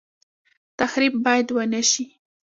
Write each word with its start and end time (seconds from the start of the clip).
تخریب 0.79 1.13
باید 1.25 1.47
ونشي 1.55 2.05